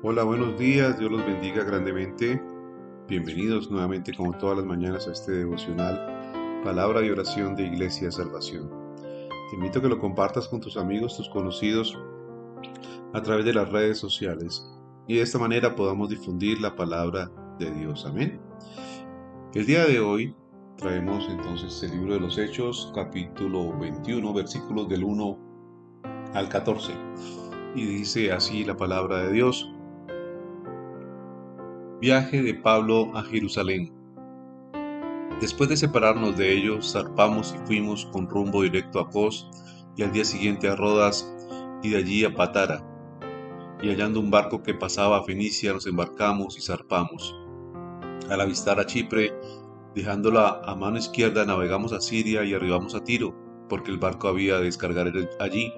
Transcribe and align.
Hola, 0.00 0.22
buenos 0.22 0.56
días, 0.56 0.96
Dios 0.96 1.10
los 1.10 1.26
bendiga 1.26 1.64
grandemente. 1.64 2.40
Bienvenidos 3.08 3.68
nuevamente 3.68 4.14
como 4.14 4.32
todas 4.38 4.58
las 4.58 4.64
mañanas 4.64 5.08
a 5.08 5.10
este 5.10 5.32
devocional, 5.32 6.62
palabra 6.62 7.04
y 7.04 7.10
oración 7.10 7.56
de 7.56 7.64
Iglesia 7.64 8.12
Salvación. 8.12 8.70
Te 9.50 9.56
invito 9.56 9.80
a 9.80 9.82
que 9.82 9.88
lo 9.88 9.98
compartas 9.98 10.46
con 10.46 10.60
tus 10.60 10.76
amigos, 10.76 11.16
tus 11.16 11.28
conocidos, 11.28 11.98
a 13.12 13.20
través 13.22 13.44
de 13.44 13.54
las 13.54 13.72
redes 13.72 13.98
sociales 13.98 14.70
y 15.08 15.16
de 15.16 15.22
esta 15.22 15.40
manera 15.40 15.74
podamos 15.74 16.08
difundir 16.08 16.60
la 16.60 16.76
palabra 16.76 17.28
de 17.58 17.68
Dios. 17.72 18.06
Amén. 18.06 18.40
El 19.52 19.66
día 19.66 19.84
de 19.84 19.98
hoy 19.98 20.32
traemos 20.76 21.26
entonces 21.28 21.82
el 21.82 21.98
libro 21.98 22.14
de 22.14 22.20
los 22.20 22.38
Hechos, 22.38 22.92
capítulo 22.94 23.76
21, 23.76 24.32
versículos 24.32 24.88
del 24.88 25.02
1 25.02 25.38
al 26.34 26.48
14. 26.48 26.92
Y 27.74 27.84
dice 27.84 28.30
así 28.30 28.64
la 28.64 28.76
palabra 28.76 29.24
de 29.24 29.32
Dios. 29.32 29.68
Viaje 32.00 32.42
de 32.42 32.54
Pablo 32.54 33.10
a 33.16 33.24
Jerusalén. 33.24 33.92
Después 35.40 35.68
de 35.68 35.76
separarnos 35.76 36.36
de 36.36 36.52
ellos, 36.56 36.92
zarpamos 36.92 37.56
y 37.56 37.66
fuimos 37.66 38.06
con 38.12 38.28
rumbo 38.28 38.62
directo 38.62 39.00
a 39.00 39.10
Cos 39.10 39.50
y 39.96 40.04
al 40.04 40.12
día 40.12 40.24
siguiente 40.24 40.68
a 40.68 40.76
Rodas 40.76 41.28
y 41.82 41.88
de 41.88 41.96
allí 41.96 42.24
a 42.24 42.32
Patara. 42.32 42.84
Y 43.82 43.88
hallando 43.88 44.20
un 44.20 44.30
barco 44.30 44.62
que 44.62 44.74
pasaba 44.74 45.18
a 45.18 45.24
Fenicia, 45.24 45.72
nos 45.72 45.88
embarcamos 45.88 46.56
y 46.56 46.60
zarpamos. 46.60 47.34
Al 48.30 48.42
avistar 48.42 48.78
a 48.78 48.86
Chipre, 48.86 49.32
dejándola 49.96 50.60
a 50.64 50.76
mano 50.76 50.98
izquierda, 50.98 51.44
navegamos 51.44 51.92
a 51.92 52.00
Siria 52.00 52.44
y 52.44 52.54
arribamos 52.54 52.94
a 52.94 53.02
Tiro, 53.02 53.34
porque 53.68 53.90
el 53.90 53.98
barco 53.98 54.28
había 54.28 54.58
de 54.58 54.66
descargar 54.66 55.12
allí. 55.40 55.72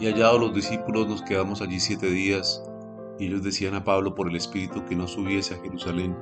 Y 0.00 0.06
hallados 0.06 0.40
los 0.40 0.54
discípulos, 0.54 1.06
nos 1.06 1.20
quedamos 1.20 1.60
allí 1.60 1.78
siete 1.80 2.06
días 2.06 2.64
ellos 3.26 3.42
decían 3.42 3.74
a 3.74 3.84
Pablo 3.84 4.14
por 4.14 4.28
el 4.28 4.36
Espíritu 4.36 4.84
que 4.86 4.96
no 4.96 5.06
subiese 5.06 5.54
a 5.54 5.60
Jerusalén. 5.60 6.16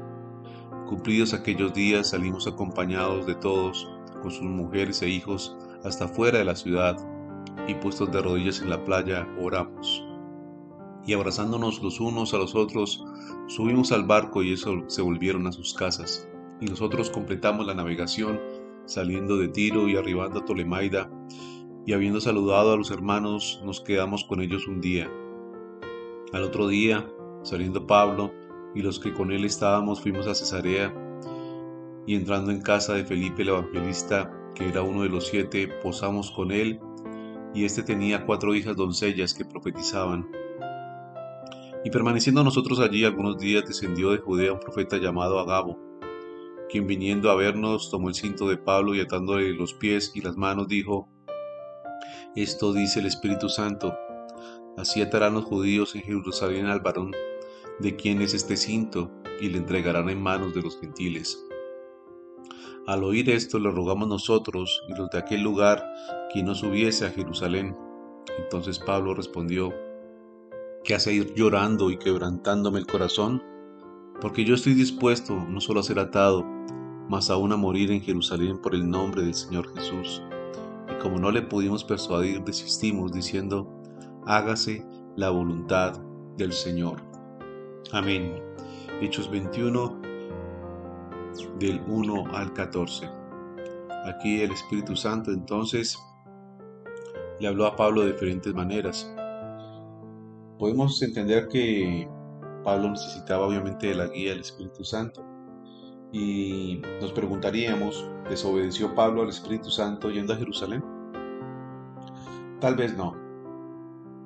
Cumplidos 0.88 1.32
aquellos 1.32 1.72
días 1.72 2.10
salimos 2.10 2.46
acompañados 2.46 3.26
de 3.26 3.34
todos, 3.36 3.88
con 4.20 4.30
sus 4.30 4.44
mujeres 4.44 5.00
e 5.02 5.08
hijos, 5.08 5.56
hasta 5.84 6.08
fuera 6.08 6.38
de 6.38 6.44
la 6.44 6.56
ciudad, 6.56 6.96
y 7.68 7.74
puestos 7.74 8.10
de 8.10 8.20
rodillas 8.20 8.60
en 8.60 8.70
la 8.70 8.84
playa, 8.84 9.28
oramos. 9.40 10.04
Y 11.06 11.12
abrazándonos 11.12 11.82
los 11.82 12.00
unos 12.00 12.34
a 12.34 12.38
los 12.38 12.54
otros, 12.54 13.04
subimos 13.46 13.92
al 13.92 14.04
barco 14.04 14.42
y 14.42 14.52
ellos 14.52 14.66
se 14.88 15.02
volvieron 15.02 15.46
a 15.46 15.52
sus 15.52 15.74
casas. 15.74 16.28
Y 16.60 16.66
nosotros 16.66 17.10
completamos 17.10 17.66
la 17.66 17.74
navegación, 17.74 18.40
saliendo 18.86 19.36
de 19.36 19.48
Tiro 19.48 19.88
y 19.88 19.96
arribando 19.96 20.40
a 20.40 20.44
Tolemaida, 20.44 21.10
y 21.86 21.92
habiendo 21.92 22.20
saludado 22.20 22.72
a 22.72 22.76
los 22.76 22.90
hermanos, 22.90 23.62
nos 23.64 23.80
quedamos 23.80 24.24
con 24.24 24.40
ellos 24.40 24.66
un 24.66 24.80
día 24.80 25.08
al 26.32 26.42
otro 26.42 26.68
día, 26.68 27.08
saliendo 27.42 27.86
Pablo 27.86 28.32
y 28.74 28.82
los 28.82 29.00
que 29.00 29.12
con 29.12 29.32
él 29.32 29.44
estábamos, 29.44 30.00
fuimos 30.00 30.26
a 30.26 30.34
Cesarea 30.34 30.94
y 32.06 32.14
entrando 32.14 32.50
en 32.50 32.60
casa 32.60 32.94
de 32.94 33.04
Felipe 33.04 33.42
el 33.42 33.48
evangelista, 33.48 34.30
que 34.54 34.68
era 34.68 34.82
uno 34.82 35.02
de 35.02 35.08
los 35.08 35.26
siete, 35.26 35.68
posamos 35.82 36.30
con 36.30 36.52
él 36.52 36.80
y 37.54 37.64
éste 37.64 37.82
tenía 37.82 38.26
cuatro 38.26 38.54
hijas 38.54 38.76
doncellas 38.76 39.34
que 39.34 39.44
profetizaban. 39.44 40.28
Y 41.84 41.90
permaneciendo 41.90 42.42
nosotros 42.44 42.80
allí 42.80 43.04
algunos 43.04 43.38
días, 43.38 43.64
descendió 43.66 44.10
de 44.10 44.18
Judea 44.18 44.52
un 44.52 44.60
profeta 44.60 44.96
llamado 44.98 45.38
Agabo, 45.38 45.78
quien 46.68 46.86
viniendo 46.86 47.30
a 47.30 47.36
vernos 47.36 47.90
tomó 47.90 48.08
el 48.08 48.14
cinto 48.14 48.48
de 48.48 48.58
Pablo 48.58 48.94
y 48.94 49.00
atándole 49.00 49.54
los 49.54 49.74
pies 49.74 50.12
y 50.14 50.20
las 50.20 50.36
manos 50.36 50.68
dijo, 50.68 51.08
Esto 52.34 52.72
dice 52.72 53.00
el 53.00 53.06
Espíritu 53.06 53.48
Santo, 53.48 53.94
Así 54.78 55.02
atarán 55.02 55.34
los 55.34 55.44
judíos 55.44 55.94
en 55.96 56.02
Jerusalén 56.02 56.66
al 56.66 56.80
varón 56.80 57.12
de 57.78 57.96
quien 57.96 58.22
es 58.22 58.34
este 58.34 58.56
cinto, 58.56 59.10
y 59.40 59.48
le 59.48 59.58
entregarán 59.58 60.08
en 60.08 60.20
manos 60.20 60.54
de 60.54 60.62
los 60.62 60.80
gentiles. 60.80 61.44
Al 62.86 63.04
oír 63.04 63.30
esto 63.30 63.58
le 63.58 63.70
rogamos 63.70 64.08
nosotros 64.08 64.82
y 64.88 64.94
los 64.96 65.10
de 65.10 65.18
aquel 65.18 65.42
lugar 65.42 65.84
que 66.32 66.42
no 66.42 66.54
subiese 66.54 67.06
a 67.06 67.10
Jerusalén. 67.10 67.76
Entonces 68.38 68.78
Pablo 68.78 69.14
respondió, 69.14 69.72
¿qué 70.82 70.94
hace 70.94 71.12
ir 71.12 71.34
llorando 71.34 71.90
y 71.90 71.98
quebrantándome 71.98 72.78
el 72.78 72.86
corazón? 72.86 73.42
Porque 74.20 74.44
yo 74.44 74.54
estoy 74.54 74.74
dispuesto 74.74 75.34
no 75.34 75.60
solo 75.60 75.80
a 75.80 75.84
ser 75.84 75.98
atado, 76.00 76.44
mas 77.08 77.30
aún 77.30 77.52
a 77.52 77.56
morir 77.56 77.92
en 77.92 78.00
Jerusalén 78.00 78.58
por 78.58 78.74
el 78.74 78.88
nombre 78.88 79.22
del 79.22 79.34
Señor 79.34 79.72
Jesús. 79.74 80.22
Y 80.90 81.00
como 81.00 81.18
no 81.18 81.30
le 81.30 81.42
pudimos 81.42 81.84
persuadir, 81.84 82.42
desistimos 82.42 83.12
diciendo, 83.12 83.77
hágase 84.28 84.84
la 85.16 85.30
voluntad 85.30 85.98
del 86.36 86.52
Señor. 86.52 87.00
Amén. 87.92 88.42
Hechos 89.00 89.30
21 89.30 90.02
del 91.58 91.80
1 91.88 92.36
al 92.36 92.52
14. 92.52 93.08
Aquí 94.04 94.42
el 94.42 94.52
Espíritu 94.52 94.94
Santo 94.94 95.30
entonces 95.32 95.98
le 97.40 97.48
habló 97.48 97.66
a 97.66 97.74
Pablo 97.74 98.02
de 98.02 98.12
diferentes 98.12 98.54
maneras. 98.54 99.10
Podemos 100.58 101.00
entender 101.00 101.48
que 101.48 102.06
Pablo 102.64 102.90
necesitaba 102.90 103.46
obviamente 103.46 103.86
de 103.86 103.94
la 103.94 104.08
guía 104.08 104.32
del 104.32 104.40
Espíritu 104.40 104.84
Santo. 104.84 105.24
Y 106.12 106.82
nos 107.00 107.12
preguntaríamos, 107.12 108.06
¿desobedeció 108.28 108.94
Pablo 108.94 109.22
al 109.22 109.30
Espíritu 109.30 109.70
Santo 109.70 110.10
yendo 110.10 110.34
a 110.34 110.36
Jerusalén? 110.36 110.84
Tal 112.60 112.74
vez 112.74 112.96
no, 112.96 113.27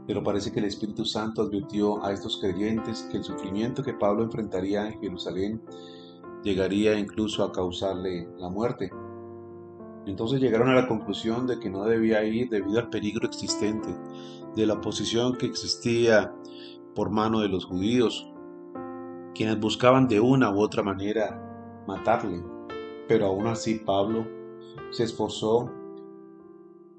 pero 0.06 0.22
parece 0.22 0.52
que 0.52 0.60
el 0.60 0.66
Espíritu 0.66 1.04
Santo 1.04 1.42
advirtió 1.42 2.04
a 2.04 2.12
estos 2.12 2.38
creyentes 2.38 3.08
que 3.10 3.18
el 3.18 3.24
sufrimiento 3.24 3.82
que 3.82 3.94
Pablo 3.94 4.24
enfrentaría 4.24 4.88
en 4.88 5.00
Jerusalén 5.00 5.62
llegaría 6.42 6.98
incluso 6.98 7.44
a 7.44 7.52
causarle 7.52 8.28
la 8.38 8.48
muerte. 8.48 8.90
Entonces 10.06 10.40
llegaron 10.40 10.68
a 10.68 10.74
la 10.74 10.88
conclusión 10.88 11.46
de 11.46 11.60
que 11.60 11.70
no 11.70 11.84
debía 11.84 12.24
ir 12.24 12.48
debido 12.48 12.80
al 12.80 12.90
peligro 12.90 13.26
existente, 13.26 13.88
de 14.56 14.66
la 14.66 14.74
oposición 14.74 15.36
que 15.36 15.46
existía 15.46 16.34
por 16.94 17.10
mano 17.10 17.40
de 17.40 17.48
los 17.48 17.64
judíos, 17.64 18.28
quienes 19.34 19.60
buscaban 19.60 20.08
de 20.08 20.20
una 20.20 20.50
u 20.50 20.60
otra 20.60 20.82
manera 20.82 21.84
matarle. 21.86 22.42
Pero 23.06 23.26
aún 23.26 23.46
así 23.46 23.76
Pablo 23.76 24.26
se 24.90 25.04
esforzó 25.04 25.70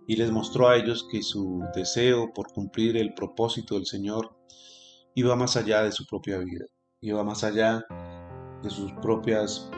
y 0.08 0.16
les 0.16 0.31
mostró 0.31 0.68
a 0.68 0.78
ellos 0.78 1.08
que 1.09 1.22
su 1.22 1.64
deseo 1.75 2.34
por 2.34 2.52
cumplir 2.52 2.97
el 2.97 3.14
propósito 3.14 3.75
del 3.75 3.86
Señor 3.86 4.36
iba 5.16 5.36
más 5.36 5.56
allá 5.56 5.84
de 5.84 5.91
su 5.91 6.06
propia 6.06 6.38
vida, 6.40 6.66
iba 7.02 7.24
más 7.24 7.44
allá 7.44 7.86
de 8.62 8.69
sus 8.69 8.91
propias 8.94 9.69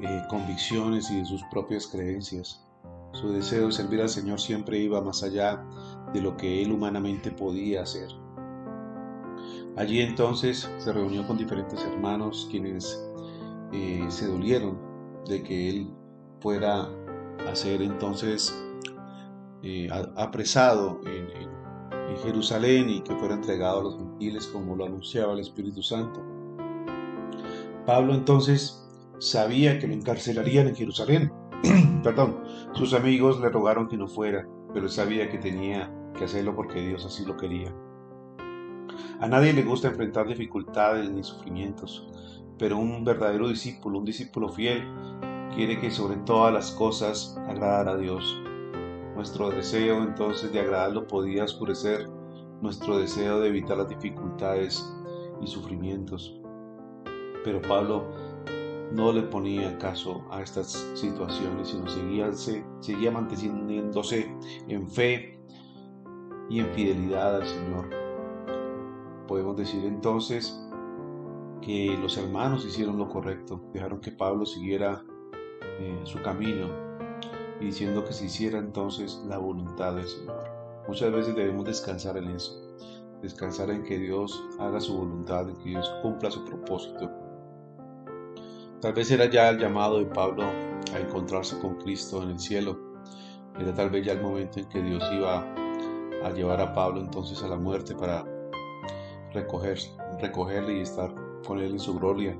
eh, 0.00 0.22
convicciones 0.28 1.10
y 1.10 1.18
de 1.18 1.24
sus 1.24 1.42
propias 1.50 1.86
creencias. 1.86 2.66
Su 3.12 3.30
deseo 3.30 3.66
de 3.66 3.72
servir 3.72 4.00
al 4.00 4.08
Señor 4.08 4.40
siempre 4.40 4.78
iba 4.78 5.00
más 5.00 5.22
allá 5.22 5.62
de 6.12 6.20
lo 6.20 6.36
que 6.36 6.62
él 6.62 6.72
humanamente 6.72 7.30
podía 7.30 7.82
hacer. 7.82 8.08
Allí 9.76 10.00
entonces 10.00 10.70
se 10.78 10.92
reunió 10.92 11.26
con 11.26 11.38
diferentes 11.38 11.82
hermanos 11.84 12.48
quienes 12.50 13.02
eh, 13.72 14.04
se 14.08 14.26
dolieron 14.26 14.78
de 15.26 15.42
que 15.42 15.70
él 15.70 15.90
fuera 16.40 16.88
hacer 17.50 17.80
entonces 17.80 18.52
eh, 19.62 19.88
apresado 20.16 21.00
en, 21.06 21.50
Jerusalén 22.22 22.90
y 22.90 23.00
que 23.00 23.16
fuera 23.16 23.34
entregado 23.34 23.80
a 23.80 23.82
los 23.84 23.96
gentiles 23.96 24.46
como 24.48 24.76
lo 24.76 24.84
anunciaba 24.84 25.32
el 25.32 25.40
Espíritu 25.40 25.82
Santo. 25.82 26.22
Pablo 27.86 28.14
entonces 28.14 28.86
sabía 29.18 29.78
que 29.78 29.88
lo 29.88 29.94
encarcelarían 29.94 30.68
en 30.68 30.76
Jerusalén. 30.76 31.32
Perdón, 32.04 32.44
sus 32.74 32.92
amigos 32.92 33.40
le 33.40 33.48
rogaron 33.48 33.88
que 33.88 33.96
no 33.96 34.08
fuera, 34.08 34.46
pero 34.74 34.90
sabía 34.90 35.30
que 35.30 35.38
tenía 35.38 35.90
que 36.16 36.24
hacerlo 36.24 36.54
porque 36.54 36.86
Dios 36.86 37.06
así 37.06 37.24
lo 37.24 37.36
quería. 37.38 37.74
A 39.20 39.26
nadie 39.26 39.52
le 39.52 39.62
gusta 39.62 39.88
enfrentar 39.88 40.26
dificultades 40.26 41.10
ni 41.10 41.22
sufrimientos, 41.22 42.08
pero 42.58 42.76
un 42.76 43.04
verdadero 43.04 43.48
discípulo, 43.48 44.00
un 44.00 44.04
discípulo 44.04 44.48
fiel, 44.48 44.82
quiere 45.54 45.78
que 45.80 45.90
sobre 45.90 46.16
todas 46.16 46.52
las 46.52 46.72
cosas 46.72 47.38
agradar 47.48 47.88
a 47.88 47.96
Dios. 47.96 48.41
Nuestro 49.14 49.50
deseo 49.50 50.02
entonces 50.02 50.52
de 50.52 50.60
agradarlo 50.60 51.06
podía 51.06 51.44
oscurecer 51.44 52.08
nuestro 52.62 52.98
deseo 52.98 53.40
de 53.40 53.48
evitar 53.48 53.76
las 53.76 53.88
dificultades 53.88 54.90
y 55.40 55.46
sufrimientos. 55.46 56.40
Pero 57.44 57.60
Pablo 57.62 58.06
no 58.92 59.12
le 59.12 59.22
ponía 59.22 59.76
caso 59.78 60.22
a 60.30 60.42
estas 60.42 60.72
situaciones, 60.94 61.68
sino 61.68 61.88
seguía, 61.88 62.30
seguía 62.80 63.10
manteniéndose 63.10 64.34
en 64.68 64.88
fe 64.90 65.40
y 66.48 66.60
en 66.60 66.66
fidelidad 66.72 67.36
al 67.36 67.46
Señor. 67.46 67.90
Podemos 69.26 69.56
decir 69.56 69.84
entonces 69.84 70.58
que 71.60 71.96
los 72.00 72.16
hermanos 72.16 72.64
hicieron 72.64 72.98
lo 72.98 73.08
correcto, 73.08 73.62
dejaron 73.72 74.00
que 74.00 74.12
Pablo 74.12 74.44
siguiera 74.44 75.02
eh, 75.80 76.00
su 76.04 76.20
camino 76.22 76.91
diciendo 77.62 78.04
que 78.04 78.12
se 78.12 78.26
hiciera 78.26 78.58
entonces 78.58 79.22
la 79.26 79.38
voluntad 79.38 79.94
del 79.94 80.06
Señor. 80.06 80.44
Muchas 80.88 81.12
veces 81.12 81.34
debemos 81.34 81.64
descansar 81.64 82.16
en 82.16 82.30
eso, 82.30 82.52
descansar 83.20 83.70
en 83.70 83.84
que 83.84 83.98
Dios 83.98 84.42
haga 84.58 84.80
su 84.80 84.96
voluntad, 84.96 85.48
en 85.48 85.56
que 85.56 85.70
Dios 85.70 85.88
cumpla 86.02 86.30
su 86.30 86.44
propósito. 86.44 87.10
Tal 88.80 88.92
vez 88.92 89.10
era 89.10 89.26
ya 89.26 89.48
el 89.48 89.58
llamado 89.58 89.98
de 89.98 90.06
Pablo 90.06 90.42
a 90.42 90.98
encontrarse 90.98 91.58
con 91.60 91.76
Cristo 91.76 92.22
en 92.22 92.30
el 92.30 92.40
cielo. 92.40 92.76
Era 93.58 93.72
tal 93.72 93.90
vez 93.90 94.04
ya 94.04 94.12
el 94.12 94.22
momento 94.22 94.58
en 94.58 94.68
que 94.68 94.82
Dios 94.82 95.04
iba 95.12 95.46
a 96.24 96.30
llevar 96.30 96.60
a 96.60 96.72
Pablo 96.72 97.00
entonces 97.00 97.42
a 97.42 97.48
la 97.48 97.56
muerte 97.56 97.94
para 97.94 98.24
recoger, 99.32 99.78
recogerle 100.20 100.78
y 100.78 100.80
estar 100.80 101.14
con 101.46 101.60
él 101.60 101.72
en 101.72 101.80
su 101.80 101.98
gloria. 101.98 102.36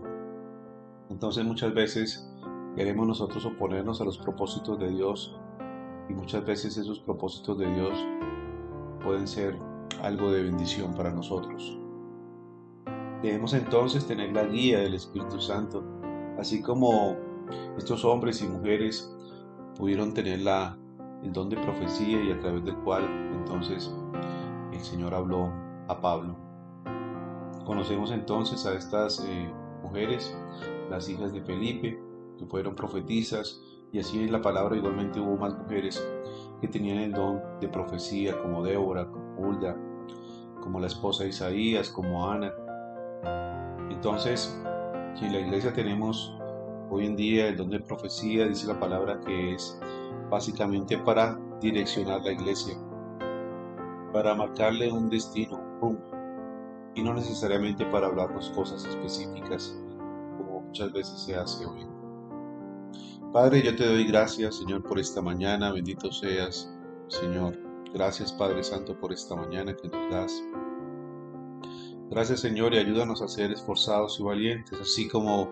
Entonces 1.11 1.45
muchas 1.45 1.75
veces 1.75 2.29
queremos 2.77 3.07
nosotros 3.07 3.45
oponernos 3.45 4.01
a 4.01 4.05
los 4.05 4.19
propósitos 4.19 4.79
de 4.79 4.89
Dios 4.89 5.37
y 6.09 6.15
muchas 6.15 6.45
veces 6.45 6.77
esos 6.77 7.01
propósitos 7.01 7.59
de 7.59 7.73
Dios 7.73 8.07
pueden 9.03 9.27
ser 9.27 9.59
algo 10.03 10.31
de 10.31 10.43
bendición 10.43 10.95
para 10.95 11.11
nosotros. 11.11 11.79
Debemos 13.23 13.55
entonces 13.55 14.07
tener 14.07 14.33
la 14.33 14.45
guía 14.45 14.81
del 14.81 14.95
Espíritu 14.95 15.41
Santo, 15.41 15.85
así 16.39 16.61
como 16.61 17.17
estos 17.77 18.05
hombres 18.05 18.43
y 18.43 18.49
mujeres 18.49 19.15
pudieron 19.77 20.13
tener 20.13 20.41
la, 20.41 20.77
el 21.23 21.33
don 21.33 21.49
de 21.49 21.57
profecía 21.57 22.23
y 22.23 22.33
a 22.33 22.39
través 22.39 22.65
del 22.65 22.77
cual 22.79 23.05
entonces 23.33 23.95
el 24.73 24.81
Señor 24.81 25.15
habló 25.15 25.53
a 25.89 26.01
Pablo. 26.01 26.37
Conocemos 27.65 28.11
entonces 28.11 28.67
a 28.67 28.75
estas 28.75 29.25
eh, 29.25 29.53
mujeres, 29.83 30.37
las 30.91 31.09
hijas 31.09 31.33
de 31.33 31.43
Felipe, 31.43 32.01
que 32.43 32.51
fueron 32.51 32.75
profetizas, 32.75 33.61
y 33.93 34.01
así 34.01 34.23
en 34.23 34.33
la 34.33 34.43
palabra 34.43 34.77
igualmente 34.77 35.21
hubo 35.21 35.37
más 35.37 35.57
mujeres 35.57 36.03
que 36.61 36.69
tenían 36.69 36.99
el 36.99 37.13
don 37.13 37.41
de 37.61 37.69
profecía, 37.69 38.41
como 38.41 38.65
Débora, 38.65 39.07
como 39.07 39.37
Hulda, 39.39 39.77
como 40.61 40.81
la 40.81 40.87
esposa 40.87 41.25
de 41.25 41.31
Isaías, 41.31 41.89
como 41.91 42.29
Ana. 42.31 42.53
Entonces, 43.91 44.59
en 45.21 45.33
la 45.33 45.39
iglesia 45.39 45.73
tenemos 45.73 46.37
hoy 46.91 47.07
en 47.07 47.17
día 47.17 47.49
el 47.49 47.57
don 47.57 47.71
de 47.71 47.81
profecía, 47.81 48.47
dice 48.47 48.67
la 48.67 48.79
palabra 48.79 49.21
que 49.21 49.55
es 49.55 49.79
básicamente 50.31 50.99
para 50.99 51.39
direccionar 51.61 52.23
la 52.23 52.33
iglesia, 52.33 52.75
para 54.13 54.35
marcarle 54.35 54.91
un 54.91 55.09
destino, 55.09 55.61
rumbo, 55.81 56.03
y 56.95 57.03
no 57.03 57.15
necesariamente 57.15 57.87
para 57.87 58.09
hablarnos 58.09 58.51
cosas 58.51 58.85
específicas, 58.85 59.79
como 60.37 60.63
muchas 60.63 60.93
veces 60.93 61.21
se 61.21 61.37
hace 61.37 61.67
hoy. 61.67 61.92
Padre, 63.33 63.63
yo 63.63 63.75
te 63.75 63.87
doy 63.87 64.05
gracias, 64.05 64.57
Señor, 64.57 64.83
por 64.83 64.99
esta 64.99 65.23
mañana. 65.23 65.73
Bendito 65.73 66.13
seas, 66.13 66.71
Señor. 67.09 67.59
Gracias, 67.95 68.31
Padre 68.31 68.63
Santo, 68.63 68.95
por 69.01 69.11
esta 69.11 69.35
mañana 69.35 69.75
que 69.75 69.89
nos 69.89 70.11
das. 70.11 70.45
Gracias, 72.11 72.41
Señor, 72.41 72.75
y 72.75 72.79
ayúdanos 72.79 73.23
a 73.23 73.29
ser 73.29 73.51
esforzados 73.51 74.21
y 74.21 74.23
valientes, 74.23 74.79
así 74.79 75.09
como 75.09 75.51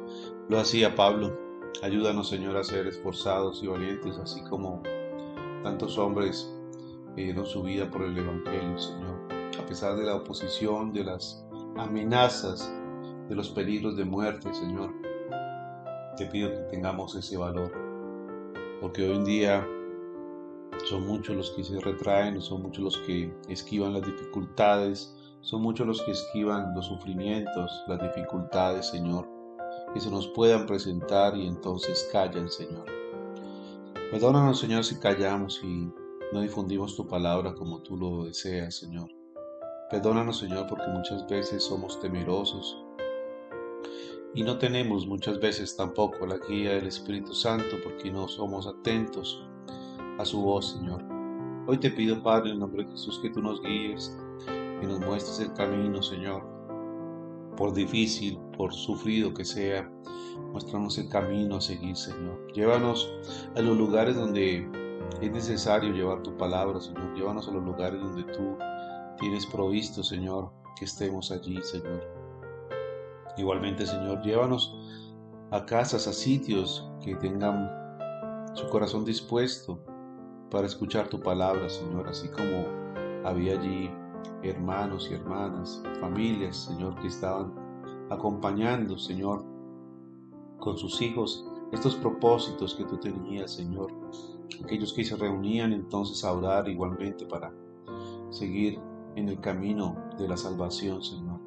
lo 0.50 0.60
hacía 0.60 0.94
Pablo. 0.94 1.34
Ayúdanos, 1.82 2.28
Señor, 2.28 2.54
a 2.58 2.64
ser 2.64 2.86
esforzados 2.86 3.62
y 3.62 3.66
valientes, 3.66 4.18
así 4.18 4.42
como 4.50 4.82
tantos 5.62 5.96
hombres 5.96 6.54
dieron 7.16 7.46
su 7.46 7.62
vida 7.62 7.90
por 7.90 8.02
el 8.02 8.18
Evangelio, 8.18 8.78
Señor. 8.78 9.26
A 9.58 9.64
pesar 9.64 9.96
de 9.96 10.04
la 10.04 10.16
oposición, 10.16 10.92
de 10.92 11.04
las 11.04 11.46
amenazas, 11.78 12.70
de 13.30 13.34
los 13.34 13.48
peligros 13.48 13.96
de 13.96 14.04
muerte, 14.04 14.52
Señor 14.52 15.09
te 16.20 16.26
pido 16.26 16.50
que 16.50 16.62
tengamos 16.64 17.14
ese 17.14 17.38
valor, 17.38 17.72
porque 18.78 19.08
hoy 19.08 19.16
en 19.16 19.24
día 19.24 19.66
son 20.84 21.06
muchos 21.06 21.34
los 21.34 21.50
que 21.52 21.64
se 21.64 21.80
retraen, 21.80 22.42
son 22.42 22.60
muchos 22.60 22.84
los 22.84 22.98
que 22.98 23.32
esquivan 23.48 23.94
las 23.94 24.04
dificultades, 24.04 25.16
son 25.40 25.62
muchos 25.62 25.86
los 25.86 26.02
que 26.02 26.10
esquivan 26.10 26.74
los 26.74 26.84
sufrimientos, 26.84 27.84
las 27.88 28.02
dificultades, 28.02 28.88
Señor, 28.88 29.26
que 29.94 30.00
se 30.00 30.10
nos 30.10 30.28
puedan 30.28 30.66
presentar 30.66 31.34
y 31.38 31.46
entonces 31.46 32.06
callan, 32.12 32.50
Señor. 32.50 32.84
Perdónanos, 34.10 34.60
Señor, 34.60 34.84
si 34.84 35.00
callamos 35.00 35.58
y 35.64 35.90
no 36.34 36.42
difundimos 36.42 36.96
tu 36.96 37.08
palabra 37.08 37.54
como 37.54 37.80
tú 37.80 37.96
lo 37.96 38.24
deseas, 38.24 38.74
Señor. 38.74 39.08
Perdónanos, 39.90 40.38
Señor, 40.38 40.66
porque 40.68 40.88
muchas 40.88 41.26
veces 41.28 41.64
somos 41.64 41.98
temerosos, 41.98 42.76
y 44.34 44.42
no 44.42 44.58
tenemos 44.58 45.06
muchas 45.06 45.40
veces 45.40 45.76
tampoco 45.76 46.26
la 46.26 46.38
guía 46.48 46.74
del 46.74 46.86
Espíritu 46.86 47.34
Santo 47.34 47.76
porque 47.82 48.10
no 48.10 48.28
somos 48.28 48.66
atentos 48.66 49.44
a 50.18 50.24
su 50.24 50.40
voz, 50.40 50.72
Señor. 50.72 51.02
Hoy 51.66 51.78
te 51.78 51.90
pido, 51.90 52.22
Padre, 52.22 52.52
en 52.52 52.60
nombre 52.60 52.84
de 52.84 52.90
Jesús, 52.92 53.18
que 53.20 53.30
tú 53.30 53.42
nos 53.42 53.60
guíes, 53.62 54.16
que 54.80 54.86
nos 54.86 55.00
muestres 55.00 55.40
el 55.40 55.52
camino, 55.54 56.02
Señor. 56.02 56.46
Por 57.56 57.74
difícil, 57.74 58.38
por 58.56 58.72
sufrido 58.72 59.34
que 59.34 59.44
sea, 59.44 59.90
muéstranos 60.52 60.96
el 60.98 61.08
camino 61.08 61.56
a 61.56 61.60
seguir, 61.60 61.96
Señor. 61.96 62.52
Llévanos 62.52 63.12
a 63.56 63.60
los 63.60 63.76
lugares 63.76 64.16
donde 64.16 64.68
es 65.20 65.30
necesario 65.30 65.92
llevar 65.92 66.22
tu 66.22 66.36
palabra, 66.36 66.80
Señor. 66.80 67.14
Llévanos 67.14 67.48
a 67.48 67.52
los 67.52 67.64
lugares 67.64 68.00
donde 68.00 68.22
tú 68.32 68.56
tienes 69.18 69.44
provisto, 69.46 70.02
Señor, 70.02 70.52
que 70.78 70.84
estemos 70.84 71.30
allí, 71.32 71.60
Señor. 71.62 72.19
Igualmente, 73.40 73.86
Señor, 73.86 74.20
llévanos 74.20 74.76
a 75.50 75.64
casas, 75.64 76.06
a 76.06 76.12
sitios 76.12 76.86
que 77.02 77.16
tengan 77.16 77.70
su 78.52 78.68
corazón 78.68 79.02
dispuesto 79.02 79.82
para 80.50 80.66
escuchar 80.66 81.08
tu 81.08 81.18
palabra, 81.18 81.70
Señor, 81.70 82.06
así 82.06 82.28
como 82.28 82.66
había 83.24 83.58
allí 83.58 83.90
hermanos 84.42 85.08
y 85.10 85.14
hermanas, 85.14 85.82
familias, 86.02 86.54
Señor, 86.54 87.00
que 87.00 87.06
estaban 87.06 87.54
acompañando, 88.10 88.98
Señor, 88.98 89.42
con 90.58 90.76
sus 90.76 91.00
hijos 91.00 91.46
estos 91.72 91.96
propósitos 91.96 92.74
que 92.74 92.84
tú 92.84 92.98
tenías, 92.98 93.52
Señor. 93.52 93.90
Aquellos 94.62 94.92
que 94.92 95.02
se 95.02 95.16
reunían 95.16 95.72
entonces 95.72 96.24
a 96.24 96.32
orar 96.34 96.68
igualmente 96.68 97.24
para 97.24 97.54
seguir 98.28 98.78
en 99.16 99.30
el 99.30 99.40
camino 99.40 99.96
de 100.18 100.28
la 100.28 100.36
salvación, 100.36 101.02
Señor. 101.02 101.39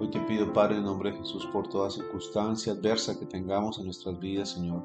Hoy 0.00 0.08
te 0.08 0.20
pido, 0.20 0.50
Padre, 0.50 0.78
en 0.78 0.84
nombre 0.84 1.12
de 1.12 1.18
Jesús, 1.18 1.46
por 1.52 1.68
toda 1.68 1.90
circunstancia 1.90 2.72
adversa 2.72 3.20
que 3.20 3.26
tengamos 3.26 3.78
en 3.78 3.84
nuestras 3.84 4.18
vidas, 4.18 4.48
Señor. 4.48 4.82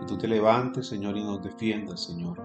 Que 0.00 0.04
tú 0.04 0.18
te 0.18 0.26
levantes, 0.26 0.88
Señor, 0.88 1.16
y 1.16 1.22
nos 1.22 1.40
defiendas, 1.40 2.02
Señor. 2.02 2.42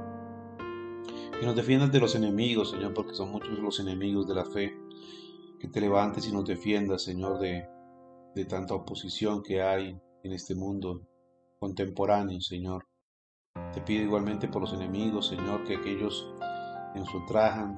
Que 1.39 1.43
nos 1.43 1.55
defiendas 1.55 1.91
de 1.91 1.99
los 1.99 2.13
enemigos, 2.13 2.69
Señor, 2.69 2.93
porque 2.93 3.15
son 3.15 3.31
muchos 3.31 3.57
los 3.57 3.79
enemigos 3.79 4.27
de 4.27 4.35
la 4.35 4.45
fe. 4.45 4.77
Que 5.59 5.69
te 5.69 5.81
levantes 5.81 6.27
y 6.27 6.31
nos 6.31 6.45
defiendas, 6.45 7.01
Señor, 7.01 7.39
de, 7.39 7.67
de 8.35 8.45
tanta 8.45 8.75
oposición 8.75 9.41
que 9.41 9.63
hay 9.63 9.99
en 10.21 10.33
este 10.33 10.53
mundo 10.53 11.01
contemporáneo, 11.59 12.39
Señor. 12.41 12.85
Te 13.73 13.81
pido 13.81 14.03
igualmente 14.03 14.47
por 14.47 14.61
los 14.61 14.71
enemigos, 14.71 15.29
Señor, 15.29 15.63
que 15.63 15.77
aquellos 15.77 16.31
que 16.93 16.99
nos 16.99 17.11
ultrajan, 17.11 17.75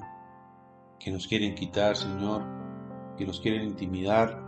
que 0.98 1.10
nos 1.10 1.26
quieren 1.26 1.54
quitar, 1.54 1.96
Señor, 1.96 2.59
que 3.20 3.26
nos 3.26 3.38
quieren 3.38 3.64
intimidar, 3.64 4.42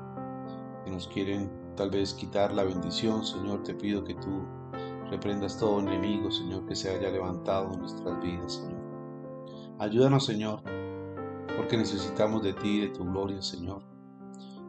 que 0.82 0.90
nos 0.90 1.06
quieren 1.06 1.50
tal 1.76 1.90
vez 1.90 2.14
quitar 2.14 2.54
la 2.54 2.64
bendición, 2.64 3.22
Señor, 3.22 3.62
te 3.64 3.74
pido 3.74 4.02
que 4.02 4.14
tú 4.14 4.46
reprendas 5.10 5.58
todo 5.58 5.80
enemigo, 5.80 6.30
Señor, 6.30 6.64
que 6.64 6.74
se 6.74 6.88
haya 6.88 7.10
levantado 7.10 7.74
en 7.74 7.80
nuestras 7.80 8.18
vidas, 8.22 8.54
Señor. 8.54 8.80
Ayúdanos, 9.78 10.24
Señor, 10.24 10.62
porque 11.54 11.76
necesitamos 11.76 12.42
de 12.42 12.54
ti, 12.54 12.80
de 12.80 12.88
tu 12.88 13.04
gloria, 13.04 13.42
Señor, 13.42 13.82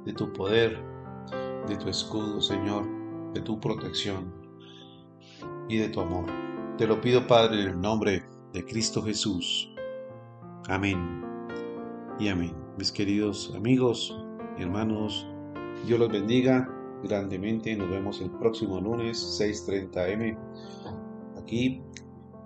de 0.03 0.11
tu 0.11 0.33
poder, 0.33 0.83
de 1.69 1.77
tu 1.77 1.87
escudo, 1.87 2.41
Señor, 2.41 2.85
de 3.33 3.39
tu 3.39 3.57
protección 3.57 4.33
y 5.69 5.77
de 5.77 5.87
tu 5.87 6.01
amor. 6.01 6.25
Te 6.77 6.87
lo 6.87 6.99
pido, 6.99 7.25
Padre, 7.25 7.61
en 7.61 7.69
el 7.69 7.79
nombre 7.79 8.25
de 8.51 8.65
Cristo 8.65 9.01
Jesús. 9.01 9.73
Amén 10.67 11.23
y 12.19 12.27
amén. 12.27 12.62
Mis 12.77 12.91
queridos 12.91 13.53
amigos 13.55 14.17
hermanos, 14.57 15.27
Dios 15.85 15.99
los 15.99 16.09
bendiga 16.09 16.67
grandemente. 17.03 17.75
Nos 17.75 17.89
vemos 17.89 18.19
el 18.19 18.31
próximo 18.31 18.81
lunes 18.81 19.39
6.30 19.39 20.09
M 20.09 20.37
aquí 21.37 21.81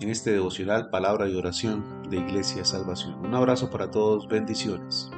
en 0.01 0.09
este 0.09 0.31
devocional 0.31 0.89
Palabra 0.89 1.29
y 1.29 1.35
Oración 1.35 2.03
de 2.09 2.17
Iglesia 2.17 2.65
Salvación. 2.65 3.25
Un 3.25 3.35
abrazo 3.35 3.69
para 3.69 3.89
todos, 3.89 4.27
bendiciones. 4.27 5.09